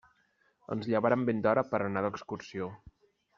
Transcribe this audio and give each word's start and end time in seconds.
Ens 0.75 0.87
llevarem 0.93 1.25
ben 1.27 1.43
d'hora 1.43 1.65
per 1.75 1.81
anar 1.89 2.03
d'excursió. 2.07 2.71